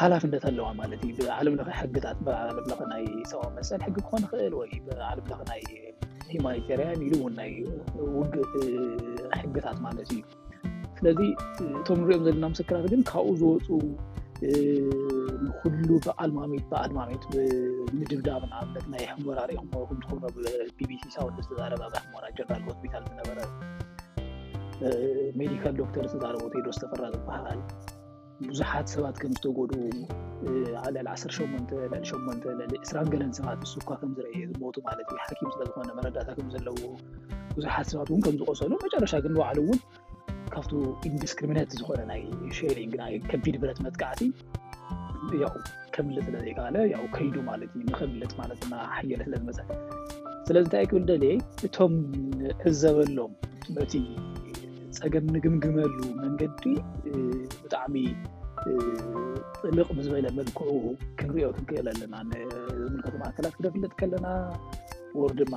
ሃላፍነት 0.00 0.42
ኣለዋ 0.48 0.66
ማለት 0.80 1.02
እዩ 1.08 1.12
ብዓለምለ 1.26 1.64
ሕግታት 1.80 2.18
ብዓለምለ 2.26 2.70
ናይ 2.92 3.04
ሰባዊ 3.32 3.48
መል 3.56 3.82
ሕጊ 3.86 3.96
ክኾን 4.06 4.22
ይክእል 4.26 4.54
ወይ 4.60 4.70
ብዓለምለ 4.88 5.52
ይ 5.60 5.64
ሂማኒቴርያን 6.32 7.02
ኢሉ 7.06 7.14
ውና 7.26 7.38
ዩ 7.56 7.58
ውግ 8.18 8.34
ሕግታት 9.40 9.78
ማለት 9.86 10.10
እዩ 10.16 10.22
ስለዚ 10.98 11.20
እቶም 11.80 11.98
ንሪኦም 12.02 12.22
ዘለና 12.26 12.44
ምስከራት 12.54 12.86
ግን 12.92 13.00
ካብኡ 13.10 13.32
ዝወፁ 13.40 13.66
ንኩሉ 15.44 15.88
ብኣልማት 16.04 16.52
ብኣልማሚት 16.70 17.22
ምድብ 17.98 18.20
ዳብን 18.28 18.52
ኣብለት 18.58 18.86
ናይ 18.92 19.02
ኣሕምራ 19.12 19.40
ሪኢኹምትኽሮ 19.50 20.22
ፒቢሲ 20.78 21.04
ሳው 21.16 21.28
ዝተረ 21.36 21.72
ኣሕምራ 22.02 22.24
ጀጋል 22.38 22.62
ሆስፒታል 22.68 23.02
ዝነበረት 23.10 23.50
ሜዲካል 25.40 25.74
ዶክተር 25.82 26.06
ዝተዛረበ 26.12 26.42
ቴዶስ 26.54 26.76
ዝተፈራ 26.78 27.04
ዝበሃል 27.14 27.60
ቡዙሓት 28.46 28.88
ሰባት 28.94 29.16
ከም 29.22 29.32
ዝተጎድኡ 29.36 29.74
ኣለል 30.84 31.06
18 31.12 31.70
ልዕል 31.92 32.04
8 32.14 32.48
ልዕሊ 32.60 32.74
እስራን 32.86 33.08
ገለን 33.12 33.30
ሰባት 33.38 33.62
ስኳ 33.74 33.88
ከምዝርአየ 34.00 34.40
ዝሞቱ 34.54 34.76
ማለት 34.88 35.06
እዩ 35.12 35.16
ሓኪም 35.24 35.48
ስለዝኮነ 35.54 35.88
መረዳእታ 35.98 36.28
ከምዘለዎ 36.38 36.76
ቡዙሓት 37.56 37.88
ሰባት 37.92 38.10
እውን 38.12 38.22
ከምዝቆሰሉ 38.26 38.72
መጨረሻ 38.86 39.12
ግን 39.26 39.32
ንባዕሉ 39.36 39.58
እውን 39.66 39.80
ካብቲ 40.54 40.72
ኢንዲስክሪሚነት 41.10 41.70
ዝኮነ 41.78 42.00
ናይ 42.12 42.22
ሸሪንግና 42.60 43.02
ከቢድ 43.30 43.56
ብረት 43.62 43.78
መጥካዓቲእዩ 43.86 44.32
ያው 45.44 45.54
ከምልጥ 45.94 46.22
ስለዘይከኣለ 46.26 46.76
ው 47.02 47.06
ከይዱ 47.14 47.36
ማለት 47.50 47.70
እዩ 47.76 47.84
ንከምለጥ 47.90 48.32
ማለትና 48.40 48.74
ሓየል 48.94 49.20
ስለ 49.26 49.34
ዝመ 49.40 49.48
ስለዚ 50.48 50.60
እንታይይ 50.64 50.86
ክብል 50.90 51.04
ደል 51.22 51.24
እቶም 51.66 51.94
እዘበሎም 52.68 53.32
ቲ 53.92 54.02
ፀገም 54.98 55.24
ንግምግመሉ 55.36 55.96
መንገዲ 56.22 56.62
ብጣዕሚ 57.62 57.96
ፅልቅ 59.62 59.86
ብዝበለ 59.96 60.26
መልክዑ 60.38 60.68
ክንሪኦ 61.18 61.48
ክንክእል 61.56 61.86
ኣለና 61.92 62.14
ምን 62.30 62.94
ከተማ 63.04 63.22
ኣካላት 63.30 63.54
ክደፍለጥ 63.58 63.92
ከለና 64.00 64.28
ዎርድማ 65.22 65.54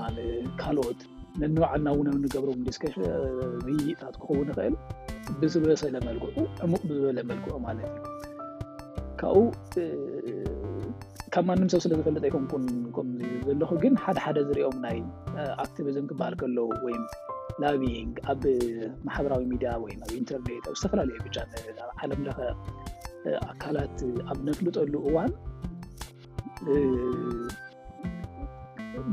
ካልኦት 0.62 1.00
ነንባዓልና 1.42 1.88
እውን 1.96 2.08
ብንገብሮም 2.16 2.62
ዲስይታት 2.68 4.16
ክኸውን 4.22 4.46
ንክእል 4.52 4.76
ብስለበሰ 5.42 5.82
ለመልክዑ 5.96 6.30
ዕሙቅ 6.66 6.82
ብዝበለ 6.90 7.20
መልክዑ 7.32 7.54
ማለት 7.68 7.90
እዩ 7.94 8.39
ካብኡ 9.22 9.46
ካብ 11.34 11.44
ማንም 11.50 11.68
ሰብ 11.72 11.80
ስለ 11.84 11.94
ዝፈለጥ 12.00 12.32
ምም 12.42 13.10
ዘለኹ 13.48 13.72
ግን 13.84 13.94
ሓደ 14.04 14.18
ሓደ 14.26 14.38
ዝሪኦም 14.50 14.78
ናይ 14.86 14.98
ኣክትቪዝም 15.64 16.06
ክበሃል 16.10 16.36
ከለዉ 16.42 16.64
ወይ 16.86 16.96
ላቢንግ 17.62 18.16
ኣብ 18.32 18.44
ማሕበራዊ 19.08 19.44
ሚድያ 19.52 19.72
ወይ 19.84 19.94
ኣብ 20.04 20.12
ኢንተርኔት 20.20 20.66
ኣብ 20.70 20.76
ዝተፈላለዩ 20.80 21.18
ግጃ 21.26 21.38
ዓለምለኸ 22.02 22.40
ኣካላት 23.52 24.00
ኣብ 24.32 24.40
ነፍልጠሉ 24.50 24.94
እዋን 25.10 25.32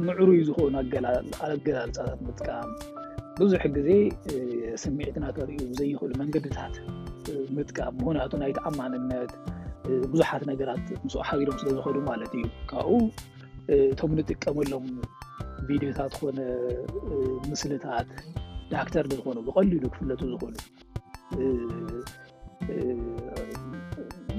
ምዕሩዩ 0.06 0.38
ዝኮኑ 0.50 0.74
ኣገላልፃታት 0.82 2.20
ምጥቃም 2.28 2.70
ብዙሕ 3.40 3.62
ግዜ 3.76 3.88
ስሚዒትና 4.84 5.24
ተሪዩ 5.38 5.58
ዘይኽእሉ 5.80 6.12
መንገድታት 6.22 6.76
ምጥቃም 7.58 7.92
ምክንያቱ 8.06 8.32
ናይ 8.42 8.52
ተኣማንነት 8.58 9.32
ብዙሓት 10.12 10.42
ነገራት 10.50 10.86
ምስ 11.06 11.14
ሓግዶም 11.28 11.56
ስለዝኮዱ 11.60 11.96
ማለት 12.10 12.32
እዩ 12.38 12.44
ካብኡ 12.72 13.00
እቶም 13.92 14.10
ንጥቀመሎም 14.18 14.86
ቪድዮታት 15.68 16.10
ዝኮነ 16.16 16.38
ምስልታት 17.50 18.08
ዳክተር 18.74 19.04
ዝኮኑ 19.16 19.36
ብቀሊሉ 19.48 19.82
ክፍለጡ 19.94 20.20
ዝኮኑ 20.32 20.54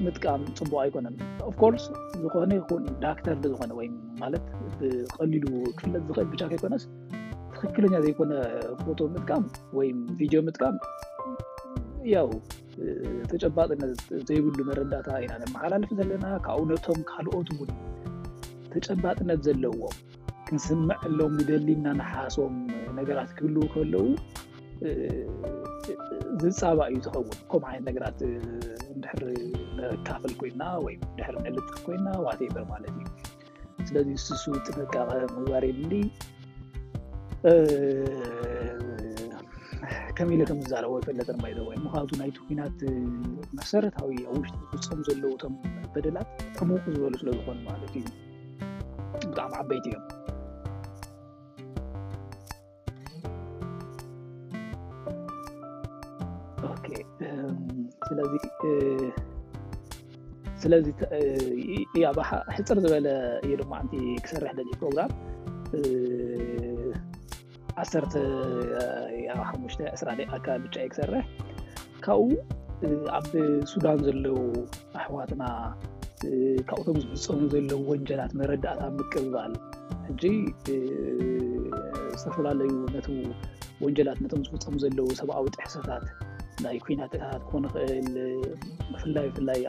ምጥቃም 0.04 0.42
ፅቡቅ 0.58 0.72
ኣይኮነን 0.82 1.16
ኣፍኮርስ 1.48 1.84
ዝኮነ 2.22 2.52
ዳክተርዝኮነ 3.04 3.70
ወይ 3.80 3.88
ማለት 4.22 4.44
ብቀሊሉ 4.80 5.44
ክፍለጥ 5.80 6.02
ዝኽእል 6.08 6.28
ብቻካ 6.34 6.50
ኣይኮነስ 6.56 6.84
ትክክለኛ 7.56 7.94
ዘይኮነ 8.04 8.32
ፎቶ 8.84 8.98
ምጥቃም 9.16 9.44
ወይ 9.78 9.88
ቪድዮ 10.20 10.40
ምጥቃም 10.48 10.76
ያው 12.14 12.26
ተጨባጥነት 13.30 14.00
ዘይብሉ 14.28 14.58
መረዳእታ 14.70 15.08
ኢና 15.24 15.32
ንመሓላለፍ 15.42 15.90
ዘለና 15.98 16.26
ካብብ 16.46 16.64
ነቶም 16.70 17.00
ካልኦት 17.10 17.48
ውን 17.60 17.70
ተጨባጥነት 18.72 19.40
ዘለዎም 19.46 19.96
ክንስምዕ 20.48 21.00
ሎም 21.18 21.34
ይደሊ 21.42 21.68
እናናሓሶም 21.78 22.54
ነገራት 22.98 23.30
ክህልው 23.38 23.64
ከለዉ 23.74 24.06
ዝፃባ 26.42 26.78
እዩ 26.90 26.98
ዝኸውን 27.06 27.28
ከም 27.50 27.62
ዓይነት 27.70 27.84
ነገራት 27.90 28.18
ድሕር 29.02 29.22
ንርካፈል 29.78 30.32
ኮይና 30.40 30.62
ወይ 30.84 30.94
ድሕር 31.18 31.36
ንልፅ 31.46 31.70
ኮይና 31.86 32.06
ዋቴበር 32.26 32.64
ማለት 32.72 32.92
እዩ 33.00 33.06
ስለዚ 33.88 34.08
ስሱ 34.26 34.44
ትቃቐ 34.66 34.94
ምግባር 35.34 35.64
ይድል 35.70 35.94
ከም 40.20 40.30
ኢ 40.34 40.36
ከም 40.48 40.60
ዝዘለ 40.66 40.84
ይፈለጠይወ 40.94 41.68
ምካባቱ 41.82 42.10
ናይቲኩናት 42.20 42.78
መሰረታዊ 43.58 44.12
ኣብ 44.28 44.32
ውሽጢ 44.38 44.56
ዝፍፀም 44.70 45.00
ዘለዉ 45.08 45.26
ቶም 45.42 45.52
በደላት 45.94 46.30
ከምው 46.56 46.78
ዝበሉ 46.94 47.12
ስለዝኮኑ 47.20 47.58
ማለት 47.68 47.92
እዩ 47.98 48.06
ብጣዕሚ 49.28 49.52
ዓበይቲ 49.60 49.86
እዮም 56.98 57.62
ስለዚ 58.08 58.34
ስለዚ 60.64 60.86
እኣሕፅር 62.02 62.80
ዝበለ 62.86 63.06
እዩ 63.46 63.54
ድማዓንቲ 63.62 63.92
ክሰርሕ 64.26 64.52
ደ 64.58 64.70
ፕሮግራም 64.82 65.12
1ሰተ 67.82 68.14
ኣ 69.34 69.42
ሓሙሽተ 69.48 69.80
ዕስራኣካ 69.96 70.46
ብጫኤ 70.64 70.86
ክሰርሕ 70.92 71.22
ካብኡ 72.04 72.28
ኣብ 73.18 73.26
ሱዳን 73.72 73.98
ዘለዉ 74.06 74.36
ኣሕዋትና 75.00 75.44
ካብኡቶም 76.68 76.98
ዝፍፀሙ 77.24 77.44
ዘለዉ 77.54 77.74
ወንጀላት 77.92 78.32
መረዳእት 78.40 78.80
ብ 78.86 78.88
ምቀብባል 79.00 79.52
ሕጂ 80.08 80.22
ዝተፈላለዩ 82.20 82.72
ነ 82.94 83.02
ወንጀላት 83.84 84.18
ነቶም 84.24 84.42
ዝፍፀሙ 84.48 84.74
ዘለዉ 84.84 85.06
ሰብኣዊ 85.20 85.46
ጥሕሶታት 85.56 86.06
ናይ 86.64 86.78
ኮናትታት 86.86 87.42
ክኾንይኽእል 87.50 88.08
ብፍላይ 88.92 89.26
ብፍላይ 89.34 89.60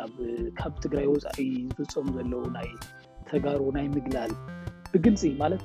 ካብ 0.61 0.73
ትግራይ 0.85 1.07
ወፃኢ 1.13 1.45
ዝፍፀሙ 1.77 2.07
ዘለው 2.17 2.43
ናይ 2.57 2.69
ተጋሮ 3.31 3.61
ናይ 3.77 3.85
ምግላል 3.97 4.33
ብግልፂ 4.93 5.23
ማለት 5.43 5.63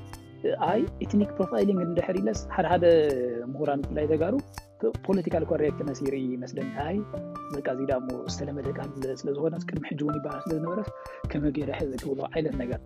ኣይ 0.68 0.80
ኤትኒክ 1.04 1.30
ፕሮፋሊን 1.38 1.78
ንደሕርኢለስ 1.90 2.40
ሓደ 2.54 2.66
ሓደ 2.72 2.84
ምሁራን 3.52 3.80
ዝፍላይ 3.84 4.06
ዘጋሩ 4.12 4.34
ፖለቲካል 5.06 5.44
ኮሬክትነስ 5.50 5.98
ይርኢ 6.06 6.24
መስለን 6.42 6.66
ይ 6.94 6.98
ዘቃ 7.56 7.66
ዚዳ 7.78 7.92
ሞ 8.06 8.16
ዝተለመደ 8.32 8.68
ስለዝኮነት 9.20 9.62
ቅድሚ 9.68 9.82
ሕጂ 9.90 10.00
እውን 10.06 10.16
ይባሃል 10.20 10.42
ስለዝነበረ 10.46 10.80
ከመገራሕዘ 11.32 11.92
ክብሎ 12.02 12.20
ዓይነት 12.32 12.56
ነገር 12.62 12.80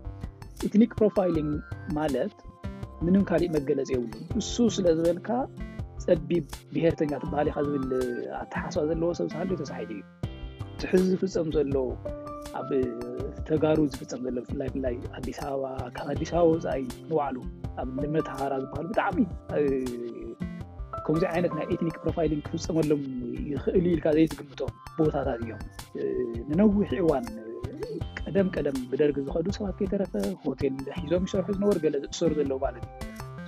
ኤትኒክ 0.68 0.92
ፕሮፋሊንግ 1.00 1.50
ማለት 1.98 2.34
ምንም 3.06 3.24
ካሊእ 3.30 3.52
መገለፂ 3.56 3.90
የብሉን 3.96 4.24
ንሱ 4.38 4.54
ስለ 4.76 4.86
ዝበልካ 4.98 5.28
ፀቢብ 6.06 6.44
ብሄር 6.74 6.94
ትኛ 7.00 7.12
ትበሃል 7.24 7.50
ኢካ 7.52 7.58
ዝብል 7.68 7.90
ኣትሓስዋ 8.42 8.84
ዘለዎ 8.90 9.10
ሰብ 9.20 9.28
ሰሃለዮ 9.34 9.58
ተሳሒ 9.62 9.90
እዩ 9.98 10.02
ትሕዝፍፀም 10.80 11.48
ዘሎዉ 11.56 11.76
ኣብ 12.58 12.68
ተጋሩ 13.48 13.78
ዝፍፀም 13.92 14.20
ዘሎ 14.26 14.36
ብፍላይ 14.44 14.68
ፍላይ 14.74 14.94
ኣዲስ 15.16 15.38
ኣበባ 15.46 15.64
ካብ 15.96 16.08
ኣዲስ 16.12 16.30
ባ 16.34 16.40
ወፃኢዩ 16.50 16.86
ንባዕሉ 17.10 17.36
ኣብ 17.80 17.88
ንመተሃራ 18.04 18.52
ዝበሃሉ 18.62 18.86
ብጣዕሚ 18.92 19.18
ከምዚ 21.06 21.22
ዓይነት 21.32 21.52
ናይ 21.58 21.66
ኤትኒክ 21.74 21.96
ፕሮፋይሊን 22.04 22.40
ክፍፀመሎም 22.46 23.02
ይኽእል 23.50 23.84
ኢልካ 23.92 24.06
ዘይ 24.16 24.26
ዝግምቶ 24.32 24.60
ቦታታት 24.96 25.38
እዮም 25.46 25.62
ንነዊሒ 26.50 26.90
እዋን 27.04 27.26
ቀደም 28.22 28.48
ቀደም 28.56 28.76
ብደርጊ 28.90 29.16
ዝከዱ 29.26 29.46
ሰባት 29.58 29.74
ከይተረፈ 29.80 30.12
ኮቴ 30.42 30.62
ሒዞም 31.04 31.26
ሸርሑ 31.32 31.50
ዝነበሩ 31.58 31.76
ገለ 31.84 31.96
ዝእሰሩ 32.04 32.30
ዘለዉ 32.40 32.52
ማለት 32.66 32.84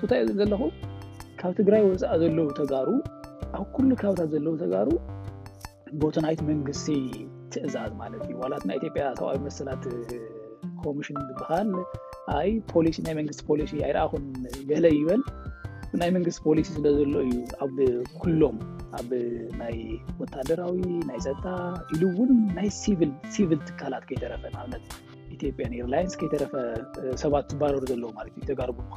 እ 0.05 0.09
ታይእዩ 0.13 0.33
ዘለኹ 0.41 0.63
ካብ 1.41 1.53
ትግራይ 1.59 1.83
ወፃኢ 1.89 2.15
ዘለዉ 2.25 2.47
ተጋሩ 2.61 2.89
ኣብ 3.59 3.67
ኩሉ 3.77 3.91
ካብታት 4.03 4.31
ዘለዉ 4.37 4.55
ተጋሩ 4.65 4.89
ቦታናይት 6.03 6.41
መንግስቲ 6.51 6.89
ትእዛዝ 7.55 7.91
ማለት 8.03 8.21
እዩ 8.27 8.33
ዋላት 8.43 8.65
ናይ 8.69 8.77
ኢትዮጵያ 8.81 9.05
ሰብኣዊ 9.21 9.39
መሰላት 9.47 9.85
ኮሚሽን 10.83 11.17
ዝበሃል 11.29 11.71
ኣይ 12.39 12.51
ፖሊሲ 12.73 12.99
ናይ 13.07 13.15
መንግስቲ 13.21 13.41
ፖሊሲ 13.51 13.73
ኣይርኣኹን 13.87 14.25
ገለ 14.71 14.85
ይበል 14.99 15.23
ናይ 16.01 16.11
መንግስቲ 16.17 16.41
ፖሊሲ 16.47 16.69
ስለ 16.77 16.85
ዘሎ 16.99 17.15
እዩ 17.29 17.37
ኣብ 17.65 17.77
ኩሎም 18.21 18.57
ኣብ 18.99 19.11
ናይ 19.61 19.77
ወታደራዊ 20.21 20.79
ናይ 21.09 21.19
ፀታ 21.27 21.47
ኢሉ 21.95 22.03
እውን 22.15 22.33
ናይ 22.59 22.69
ሲቪል 23.35 23.61
ትካላት 23.69 24.05
ከይተረፈኣብነት 24.11 24.87
ኢትዮጵያ 25.37 25.67
ኤርላይንስ 25.83 26.15
ከይተረፈ 26.21 26.55
ሰባት 27.25 27.45
ዝባረሩ 27.55 27.83
ዘለዎ 27.93 28.11
ማለትእዩ 28.19 28.47
ተጋርጉ 28.53 28.79
ምካ 28.89 28.97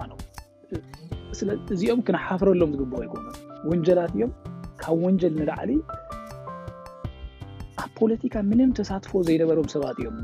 እዚኦም 1.76 2.02
ክንሓፍረሎም 2.08 2.72
ዝግበ 2.80 2.94
ኣይኮኑ 3.04 3.26
ወንጀላት 3.70 4.14
እዮም 4.18 4.32
ካብ 4.84 4.98
ወንጀል 5.08 5.34
ንላዓሊ 5.40 5.72
ፖለቲካ 8.04 8.38
ምንም 8.48 8.70
ተሳትፎ 8.78 9.12
ዘይነበሮም 9.28 9.68
ሰባት 9.74 9.98
እዮም 10.02 10.16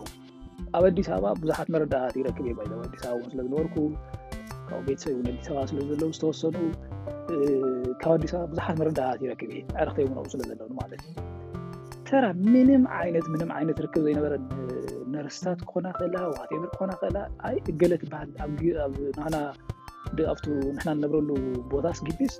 ኣብ 0.76 0.84
ኣዲስ 0.88 1.06
ኣበባ 1.14 1.30
ብዙሓት 1.42 1.68
መረዳእታት 1.74 2.14
ይረክብ 2.20 2.44
እየ 2.48 2.52
ይ 2.58 2.82
ኣዲስ 2.84 3.00
ባ 3.06 3.14
እ 3.20 3.30
ስለዝነበርኩ 3.32 3.74
ካብኡ 4.68 4.78
ቤተሰብእውን 4.88 5.24
ኣዲስ 5.30 5.40
በባ 5.54 5.64
ስለዘለዉ 5.70 6.08
ዝተወሰኑ 6.16 6.56
ካብ 8.02 8.12
ኣዲስ 8.18 8.32
ባ 8.38 8.42
ብዙሓት 8.52 8.76
መረዳእታት 8.82 9.22
ይረክብ 9.26 9.50
እየ 9.54 9.62
መዕረክተይንቁ 9.70 10.24
ስለ 10.34 10.40
ዘለው 10.50 10.68
ማለት 10.80 11.02
እዩ 11.08 11.16
ተራ 12.10 12.24
ምንም 12.52 12.84
ዓይነት 13.00 13.26
ምም 13.32 13.50
ዓይነት 13.60 13.80
ርክብ 13.86 14.04
ዘይነበረን 14.08 14.44
ነርስታት 15.14 15.60
ክኾናክእላዋክኾና 15.70 16.92
ክእላ 17.00 17.16
ገለ 17.80 17.92
ትሃል 18.04 18.30
ኣ 18.44 18.48
ምሕና 18.54 19.34
ንነብረሉ 21.00 21.30
ቦታስ 21.74 22.00
ግዲስ 22.10 22.34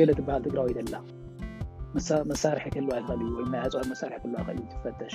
ገለ 0.00 0.10
ትበሃል 0.20 0.44
ትግራወይ 0.48 0.76
ዘላ 0.80 0.94
መሳርሒ 2.30 2.62
ከህልዋ 2.74 2.92
ይክእልእዩወይናይ 2.98 3.60
ኣፅዕ 3.66 3.82
መሳርሒ 3.92 4.22
ልዋ 4.32 4.38
ይክእል 4.54 4.58
ዩ 4.62 4.66
ትፈተሽ 4.80 5.14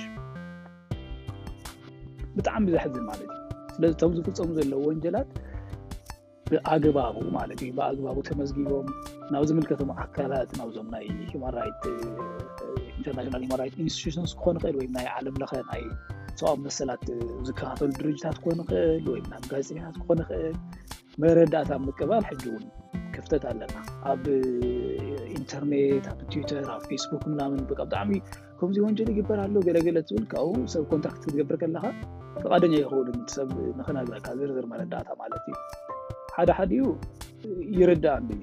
ብጣዕሚ 2.36 2.62
ብዛሕዚ 2.74 2.94
ማለት 3.10 3.30
እዩ 3.30 3.34
ስለዚ 3.76 3.92
ቶም 4.00 4.12
ዝፍልፀሙ 4.16 4.48
ዘለዎ 4.58 4.80
ወንጀላት 4.90 5.30
ብኣገባቡ 6.50 7.16
ማለት 7.38 7.60
እዩ 7.66 7.70
ብኣገባቡ 7.78 8.18
ተመስጊቦም 8.28 8.88
ናብ 9.34 9.44
ዝምልከቶም 9.50 9.90
ኣካላት 10.02 10.50
ናብዞም 10.60 10.88
ናይ 10.94 11.06
ማንራት 11.44 11.84
ኢንተርናሽናል 12.98 13.44
ማንራት 13.52 13.76
ኢንስሽንስ 13.86 14.34
ክኾን 14.40 14.58
ይክእል 14.60 14.76
ወይ 14.80 14.88
ናይ 14.98 15.06
ዓለምለኸ 15.14 15.52
ናይ 15.70 15.84
ሰቃም 16.40 16.60
መሰላት 16.66 17.06
ዝከባፈሉ 17.48 17.90
ድርጅታት 18.00 18.38
ክኾንይክእል 18.44 19.06
ወይ 19.12 19.22
ናይ 19.30 19.42
ጋዜታት 19.52 19.96
ክኾንይክእል 20.02 20.56
መረዳእታ 21.22 21.70
ምቅባል 21.88 22.22
ሕጂ 22.30 22.42
እውን 22.52 22.64
ክፍተት 23.16 23.42
ኣለና 23.50 23.74
ተርኔት 25.52 26.04
ኣብ 26.12 26.18
ትዊተር 26.32 26.66
ኣብ 26.74 26.82
ፌስቡክ 26.90 27.22
ናምን 27.40 27.58
ቃ 27.68 27.78
ብጣዕሚ 27.88 28.10
ከምዚ 28.58 28.76
ወንጀሊ 28.84 29.08
ይግበርኣሎ 29.14 29.54
ገለገለ 29.68 29.98
ዝብል 30.08 30.24
ካብ 30.32 30.54
ሰብ 30.74 30.84
ኮንታክት 30.92 31.20
ክትገብር 31.24 31.56
ከለካ 31.62 31.84
ተቃደኛ 32.44 32.72
ይኽን 32.82 33.08
ሰብ 33.36 33.50
ንክናካ 33.80 34.26
ዝርዝር 34.40 34.66
መረዳእታ 34.72 35.08
ማለት 35.22 35.42
እዩ 35.50 35.54
ሓደ 36.36 36.50
ሓደ 36.58 36.70
ዩ 36.80 36.84
ይርዳእ 37.80 38.20
እዩ 38.34 38.42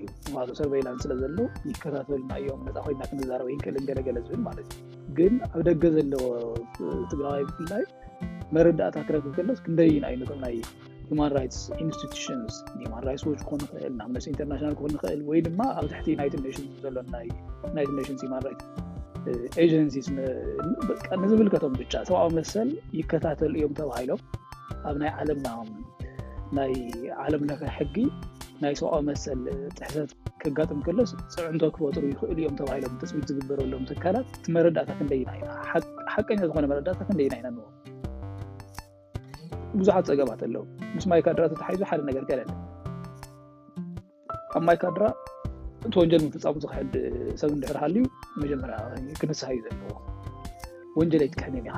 ሰርቨይላንስ 0.59 1.01
ስለዘሎ 1.05 1.37
ይከታተልና 1.69 2.31
እዮም 2.43 2.61
ነፃ 2.67 2.77
ኮይና 2.85 3.01
ክንዛረበ 3.11 3.49
ይክእል 3.55 3.77
ገለገለ 3.89 4.17
ዝብል 4.27 4.41
ማለት 4.49 4.67
እዩ 4.73 4.79
ግን 5.17 5.33
ኣብ 5.51 5.55
ደገ 5.69 5.83
ዘለዎ 5.97 6.29
ትግራባይ 7.11 7.43
ላይ 7.73 7.83
መረዳእታ 8.55 8.95
ክረክብ 9.09 9.33
ከለ 9.39 9.49
ክንደይን 9.65 10.03
እዩምና 10.13 10.43
እዩ 10.55 10.61
ማን 11.19 11.31
ራትስ 11.37 11.61
ኢንስሽንስ 11.83 12.55
ማንራትስ 12.93 13.23
ዎ 13.29 13.31
ክንኽእል 13.49 13.93
ንኣ 14.11 14.17
ኢንተርናሽናል 14.31 14.73
ክንኽእል 14.81 15.19
ወይ 15.29 15.39
ድማ 15.47 15.59
ኣብ 15.79 15.85
ትሕቲ 15.91 16.07
ዩናይድ 16.13 16.33
ሽን 16.55 16.65
ዘሎ 16.83 16.95
ናይ 17.15 17.25
ዩናድ 17.87 18.07
ሽን 18.09 18.17
ማንራትስ 18.33 18.65
ኤጀንሲንዝብልከቶም 19.63 21.73
ብቻ 21.81 21.91
ሰብዕዊ 22.09 22.27
መሰል 22.39 22.69
ይከታተሉ 22.99 23.53
እዮም 23.61 23.73
ተባሂሎም 23.81 24.21
ኣብ 24.89 24.95
ናይ 25.03 25.11
ዓለም 25.23 25.39
ናይ 26.57 26.71
ዓለም 27.25 27.41
ለኽ 27.49 27.61
ሕጊ 27.79 27.95
ናይ 28.63 28.73
ሰብዕዊ 28.81 28.99
መሰል 29.11 29.39
ጥሕተት 29.77 30.09
ከጋጥም 30.43 30.79
ከሎስ 30.87 31.11
ፅዕንቶ 31.35 31.61
ክፈጥሩ 31.77 32.03
ይኽእል 32.15 32.37
እዮም 32.43 32.55
ተባሂሎም 32.61 32.93
ተፅቢት 33.03 33.27
ዝግበረሎም 33.37 33.83
ትካላት 33.91 34.27
እቲ 34.39 34.45
መረዳእታ 34.57 34.89
ክንደናኢ 34.99 35.39
ሓቀኛ 36.15 36.39
ዝኮነ 36.49 36.65
መረዳእታት 36.73 37.07
ንደ 37.15 37.21
ኢና 37.27 37.33
ኢና 37.41 37.47
ንዎ 37.57 37.67
ብዙሓት 39.79 40.05
ፀገባት 40.11 40.41
ኣለዉ 40.45 40.63
ምስ 40.95 41.05
ማይ 41.09 41.21
ካድራ 41.25 41.43
ተተሓይዙ 41.51 41.81
ሓደ 41.89 42.01
ነገር 42.09 42.23
ገለል 42.29 42.49
ኣብ 44.55 44.63
ማይ 44.67 44.77
ካድራ 44.81 45.03
እቲ 45.87 45.93
ወንጀል 46.01 46.21
ምፍፃሙ 46.27 46.55
ዝክሕድ 46.63 46.93
ሰብ 47.41 47.51
እድሕር 47.57 47.77
ሃሉዩ 47.83 48.03
መጀመርያ 48.41 48.77
ክንሳ 49.19 49.41
እዩ 49.53 49.61
ዘለዎ 49.67 49.95
ወንጀል 50.99 51.23
ኣይትክሕኒል 51.25 51.63
ኢካ 51.69 51.77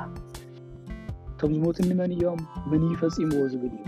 እቶም 1.34 1.52
ዝሞት 1.56 1.78
ኒመንእዮም 1.90 2.40
ምን 2.70 2.82
ይፈፂምዎ 2.94 3.40
ዝብል 3.52 3.74
እዩ 3.78 3.86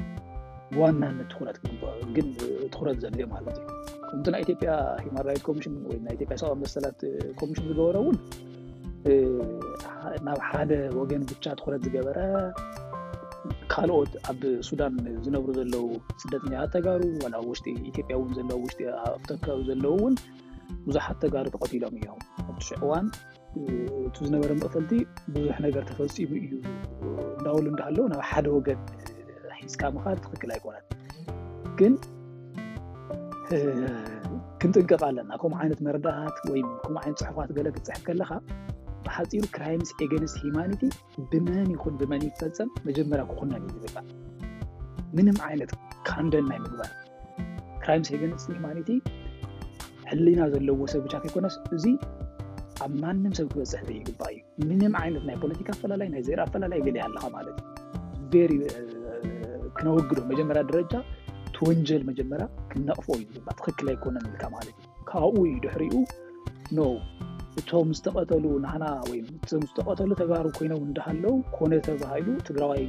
ንዋናን 0.77 1.19
ትኩረት 1.33 1.59
ክግበ 1.65 1.83
ግን 2.17 2.29
ትኩረት 2.73 2.97
ዘልዮም 3.05 3.31
ማለት 3.37 3.59
እዩ 3.61 3.67
ከምቲ 4.09 4.27
ናይ 4.35 4.43
ኢትዮጵያ 4.47 4.71
ሂማንራይት 5.05 5.43
ኮሚሽን 5.51 5.75
ወይይ 5.91 6.01
ኢዮያ 6.21 6.37
ሰብ 6.43 6.53
መሰላት 6.65 6.99
ኮሚሽን 7.41 7.65
ዝገበሮ 7.71 7.97
እውን 8.05 8.17
ናብ 10.27 10.39
ሓደ 10.51 10.71
ወገን 11.01 11.23
ብቻ 11.33 11.45
ትኩረት 11.61 11.81
ዝገበረ 11.87 12.19
ካልኦት 13.77 14.13
ኣብ 14.31 14.43
ሱዳን 14.67 14.95
ዝነብሩ 15.25 15.49
ዘለዉ 15.57 15.85
ስደተኛታት 16.23 16.71
ተጋሩ 16.77 17.01
ውሽጢ 17.49 17.67
ኢትዮጵያ 17.91 18.15
እውን 18.19 18.31
ዘለ 18.39 18.51
ውሽጢ 18.63 18.81
ኣተከቢ 19.09 19.57
ዘለዉ 19.69 19.91
እውን 19.99 20.15
ብዙሓት 20.87 21.19
ተጋሩ 21.25 21.45
ተቀቲሎም 21.55 21.97
እዮም 21.99 22.21
ኣቲሽዕዋን 22.53 23.09
እቲ 24.07 24.17
ዝነበረ 24.27 24.51
ምቕፈልቲ 24.61 24.93
ብዙሕ 25.35 25.57
ነገር 25.67 25.83
ተፈፂሙ 25.91 26.33
እዩ 26.47 26.53
እዳውሉ 27.41 27.65
እንዳሃለዉ 27.73 28.05
ናብ 28.13 28.23
ሓደ 28.31 28.47
ወገድ 28.57 28.81
ሒዝካ 29.65 29.83
ምካል 29.97 30.19
ትክክል 30.27 30.51
ኣይኮነት 30.57 30.87
ግን 31.81 31.95
ክንጥንቀቕ 34.61 35.03
ኣለና 35.11 35.33
ከምኡ 35.43 35.59
ዓይነት 35.65 35.83
መረዳታት 35.89 36.39
ወይ 36.53 36.61
ም 36.95 36.99
ዓይነት 37.03 37.19
ፅሑፋት 37.25 37.51
ገለ 37.59 37.69
ክፅሕፍ 37.77 38.03
ከለካ 38.07 38.31
ፅሩ 39.17 39.43
ክራይምስ 39.55 39.91
ኤገንስ 40.05 40.33
ሂማኒቲ 40.41 40.83
ብመን 41.31 41.69
ይኩን 41.75 41.95
ብመን 42.01 42.23
ይትፈፀም 42.27 42.71
መጀመርያ 42.87 43.23
ክኩነን 43.31 43.63
ዩ 43.67 43.77
ዝግባእ 43.85 44.07
ምንም 45.17 45.37
ዓይነት 45.47 45.71
ካንደን 46.09 46.45
ናይ 46.51 46.59
ምግባር 46.65 46.91
ክራምስ 47.83 48.09
ኤገስ 48.17 48.45
ሂማኒቲ 48.55 48.91
ሕልና 50.11 50.41
ዘለዎ 50.55 50.81
ሰብ 50.93 51.01
ብቻ 51.07 51.15
ይኮነስ 51.29 51.55
እዚ 51.77 51.85
ኣብ 52.87 52.93
ማንም 53.05 53.33
ሰብ 53.39 53.47
ክበፅሕ 53.53 53.87
ይግባእ 53.99 54.37
እዩ 54.59 54.65
ምንም 54.73 54.95
ዓይነት 55.03 55.25
ናይ 55.29 55.39
ፖለቲካ 55.45 55.69
ኣፈላላይ 55.77 56.11
ናይ 56.15 56.23
ዜራ 56.29 56.41
ኣፈላላይ 56.49 56.83
ገልይ 56.89 57.03
ኣለካ 57.07 57.25
ማለትዩ 57.37 58.43
ክነወግዶ 59.79 60.19
መጀመርያ 60.33 60.65
ደረጃ 60.73 60.93
ትወንጀል 61.57 62.05
መጀመርያ 62.11 62.49
ክነቕፎ 62.73 63.09
ዩግባእ 63.23 63.57
ትክክል 63.61 63.89
ኣይኮነን 63.95 64.27
ልካ 64.35 64.45
ማለትእዩ 64.57 64.87
ካብኡ 65.13 65.37
እዩ 65.51 65.57
ድሕሪኡ 65.67 65.95
ኖ 66.79 66.91
እቶም 67.61 67.89
ዝተቀተሉ 67.97 68.45
ናና 68.65 68.85
ወይ 69.09 69.19
እቶም 69.43 69.63
ዝተቀተሉ 69.69 70.11
ተግባር 70.21 70.47
ኮይኖም 70.57 70.83
እንዳሃለው 70.89 71.35
ኮነ 71.57 71.73
ተባሂሉ 71.87 72.29
ትግራዋይ 72.49 72.83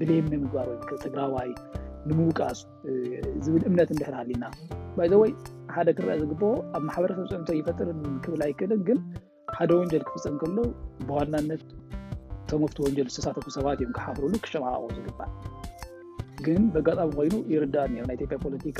ብሌም 0.00 0.26
ኒ 0.32 0.34
ምግባር 0.42 0.68
ትግራዋይ 1.04 1.50
ንምውቃስ 2.10 2.58
ዝብል 3.44 3.62
እምነት 3.70 3.88
እንድሕር 3.94 4.14
ሃሊና 4.20 4.44
ባይዘወይ 4.98 5.32
ሓደ 5.74 5.88
ክረአ 5.96 6.14
ዝግበኦ 6.20 6.52
ኣብ 6.76 6.82
ማሕበረሰብ 6.88 7.26
ፅምቶ 7.32 7.48
ይፈጥርን 7.60 8.00
ክብል 8.26 8.40
ኣይክእልን 8.46 8.80
ግን 8.88 9.00
ሓደ 9.56 9.70
ወንጀል 9.80 10.04
ክፍፀን 10.08 10.36
ከሎዉ 10.42 10.58
ብዋናነት 11.08 11.64
ተምፍቲ 12.50 12.78
ወንጀል 12.86 13.08
ዝተሳተፉ 13.14 13.46
ሰባት 13.56 13.78
እዮም 13.82 13.92
ክሓፍርሉ 13.98 14.32
ክሸማቅቅ 14.46 14.90
ዝግባዕ 14.98 15.30
ግን 16.46 16.62
በጋጣሚ 16.76 17.10
ኮይኑ 17.18 17.34
ይርዳንዮም 17.54 18.08
ናይ 18.10 18.16
ኢትዮጵያ 18.18 18.38
ፖለቲካ 18.46 18.78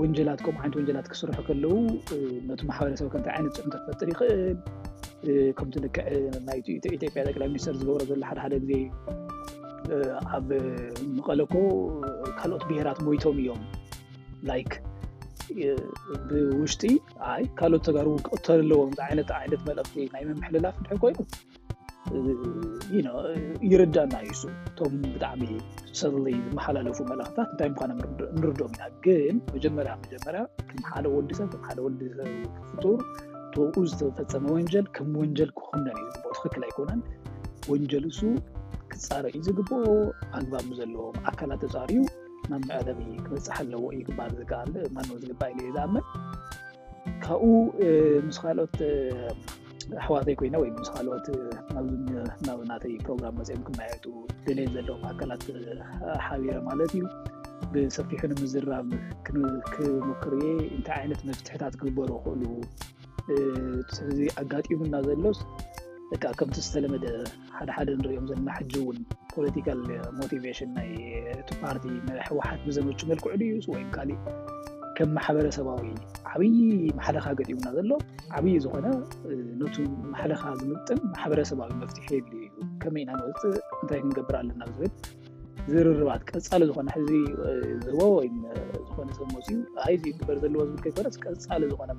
ወንጀላት 0.00 0.40
ከምኡ 0.44 0.60
ዓነቲ 0.64 0.74
ወንጀላት 0.80 1.06
ክስርሑ 1.12 1.36
ከለዉ 1.48 1.72
ነቲ 2.50 2.60
ማሕበረሰብ 2.68 3.06
ከ 3.12 3.16
ንታይ 3.20 3.32
ዓይነት 3.38 3.54
ፅዑምተ 3.58 3.74
ትፈጥር 3.86 4.08
ይኽእል 4.12 4.42
ከምትክዕ 5.58 6.08
ናይኢትዮጵያ 6.46 7.22
ጠቅላይ 7.32 7.48
ሚኒስተር 7.52 7.74
ዝገብሮ 7.80 8.04
ዘሎ 8.10 8.20
ሓደሓደ 8.30 8.54
ግዜ 8.62 8.72
ኣብ 10.36 10.48
መቐለኮ 11.16 11.54
ካልኦት 12.38 12.64
ብሄራት 12.70 12.98
ሞይቶም 13.08 13.38
እዮም 13.42 13.62
ላ 14.50 14.56
ብውሽጢ 16.28 16.82
ኣይ 17.32 17.44
ካልኦት 17.60 17.82
ተጋር 17.88 18.06
እውን 18.10 18.20
ክቅተል 18.26 18.60
ኣለዎም 18.64 18.92
ዓይነት 19.08 19.30
ዓይነት 19.40 19.62
መልእኽቲ 19.68 20.04
ናይ 20.14 20.22
መምሕልላፍ 20.30 20.76
ድሕ 20.84 20.94
ኮይኑ 21.02 21.16
ይርዳእና 23.72 24.14
ዩሱ 24.28 24.42
እቶም 24.68 24.94
ብጣዕሚ 25.14 25.42
ሰርሊይ 25.98 26.36
ዝመሓላለፉ 26.46 26.98
መልእክትታት 27.10 27.48
እንታይ 27.52 27.68
ምኳ 27.72 27.80
ንርድኦም 28.40 28.72
ኢና 28.76 28.82
ግን 29.04 29.36
መጀመርያ 29.54 29.92
መጀመርያ 30.04 30.40
ከም 30.70 30.80
ሓደ 30.90 31.04
ወልዲሰብ 31.16 31.52
ምሓደ 31.62 31.78
ወልዲብ 31.86 32.14
ፍጡር 32.70 32.98
ተኡ 33.54 33.74
ዝተፈፀመ 33.90 34.44
ወንጀል 34.56 34.86
ከም 34.96 35.12
ወንጀል 35.22 35.50
ክኽነን 35.60 35.88
እዩ 36.02 36.08
ዝግብ 36.16 36.34
ትክክል 36.36 36.62
ኣይኮነን 36.68 37.00
ወንጀል 37.72 38.04
ሱ 38.18 38.32
ክፃረ 38.92 39.24
እዩ 39.36 39.42
ዝግበኦ 39.48 39.86
ኣግባ 40.40 40.54
ዘለዎም 40.80 41.16
ኣካላት 41.30 41.62
ተፃርዩ 41.66 41.98
ናብ 42.52 42.62
መዕለሚ 42.68 43.00
ክበፃሓኣለዎ 43.24 43.82
ይግባር 44.00 44.30
ዝከኣል 44.40 44.72
ማኖ 44.96 45.10
ዝግባ 45.24 45.40
ኢዩ 45.54 45.66
ዝኣመን 45.74 46.04
ካብኡ 47.24 47.44
ምስ 48.28 48.38
ካልኦት 48.42 48.76
ኣሕዋተይ 50.00 50.34
ኮይና 50.40 50.54
ወይ 50.62 50.70
ምስ 50.78 50.88
ካልኦት 50.94 51.26
ኣብዚ 51.78 52.04
ናብ 52.46 52.58
ናተይ 52.70 52.94
ፕሮግራም 53.06 53.34
መፅኦም 53.40 53.62
ክመየጡ 53.68 54.04
ድሌን 54.46 54.70
ዘለዎ 54.76 54.94
ኣካላት 55.10 55.42
ሓቢረ 56.26 56.56
ማለት 56.68 56.92
እዩ 56.98 57.04
ብሰፊሑ 57.74 58.20
ንምዝራብ 58.32 58.88
ክምክር 59.26 60.32
የ 60.44 60.50
እንታይ 60.76 60.96
ዓይነት 61.02 61.20
መፍትሕታት 61.28 61.74
ክግበሩ 61.80 62.10
ይክእሉ 62.24 62.42
ዚ 64.18 64.28
ኣጋጢሙእና 64.42 64.96
ዘሎስ 65.08 65.40
ደ 66.12 66.24
ከምቲ 66.40 66.56
ዝተለመደ 66.66 67.06
ሓደሓደ 67.58 67.88
ንሪኦም 68.00 68.26
ዘለና 68.30 68.48
ሕጂ 68.58 68.72
እውን 68.82 68.98
ፖለቲካል 69.34 69.80
ሞቲቨሽን 70.20 70.70
ናይ 70.78 70.90
ቲ 71.48 71.52
ፓርቲ 71.62 71.84
ሕወሓት 72.28 72.60
ብዘነፁ 72.68 72.98
መልክዑሉ 73.10 73.40
እዩ 73.48 73.60
ወይ 73.74 73.84
ካሊእ 73.94 74.18
ከም 74.96 75.10
ማሕበረሰባዊ 75.16 75.78
ዓብይ 76.32 76.54
ማሕለኻ 76.98 77.24
ገፂቡና 77.38 77.68
ዘሎ 77.76 77.90
ዓብይ 78.36 78.54
ዝኮነ 78.64 78.86
ነቱ 79.60 79.76
ማሕልኻ 80.12 80.42
ዝምብጥን 80.60 80.98
ማሕበረሰባዊ 81.12 81.70
መፍትሒ 81.82 82.06
የል 82.16 82.26
እዩ 82.38 82.46
ከመይ 82.82 83.02
ኢና 83.04 83.10
ንውፅእ 83.20 83.54
እንታይ 83.82 84.00
ክንገብር 84.04 84.36
ኣለና 84.40 84.62
ብል 84.78 84.90
ዝርርባት 85.72 86.22
ቀፃሊ 86.30 86.62
ዝኮነ 86.70 86.88
ሕዚ 86.96 87.10
ዝቦ 87.84 88.00
ወይ 88.18 88.28
ዝኮነብፅ 88.86 89.18
ይዚግበር 89.94 90.36
ዘለዎ 90.44 90.60
ዝብልከይኮ 90.70 90.96
ቀፃሊ 91.34 91.62
ዝኮነ 91.72 91.90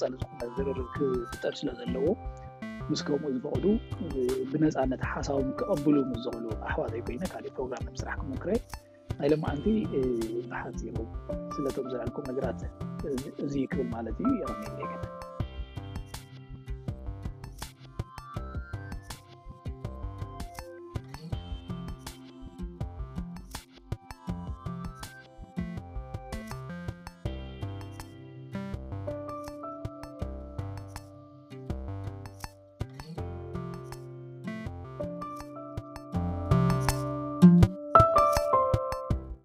ፃሊ 0.00 0.14
ዝርርብ 0.58 0.88
ክፍጠር 0.96 1.54
ስለ 1.60 1.68
ዘለዎ 1.80 2.06
ምስ 2.90 3.00
ከምኡ 3.08 3.26
ዝፈቅሉ 3.34 3.66
ብነፃነት 4.52 5.02
ሓሳቡ 5.12 5.40
ክቐብሉም 5.58 6.08
ዘክሉ 6.26 6.46
ኣሕዋዘይ 6.68 7.02
ኮይነ 7.08 7.22
ካእ 7.32 7.48
ፕሮግራም 7.56 7.84
ምስራሕ 7.96 8.14
ከም 8.20 8.32
ክርአ 8.42 8.54
ይሎም 9.26 9.40
መዓንቲ 9.46 9.66
ባሓት 10.50 10.78
ይኹ 10.86 10.96
ስለቶም 11.54 11.86
ዝረአልኩም 11.92 12.28
ነገራት 12.30 12.60
እዙዩ 13.46 13.62
ክብል 13.72 13.88
ማለት 13.96 14.16
እዩ 14.26 14.30
ይረመየኒ 14.42 14.92